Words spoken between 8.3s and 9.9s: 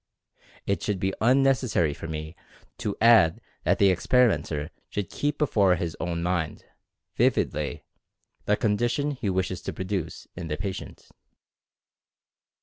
the condition he wishes to